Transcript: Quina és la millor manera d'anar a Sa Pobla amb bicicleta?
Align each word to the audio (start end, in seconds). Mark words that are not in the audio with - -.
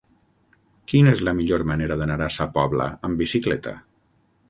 Quina 0.93 1.13
és 1.17 1.21
la 1.27 1.35
millor 1.41 1.65
manera 1.73 1.99
d'anar 2.01 2.19
a 2.29 2.33
Sa 2.39 2.51
Pobla 2.59 2.91
amb 3.11 3.25
bicicleta? 3.25 3.81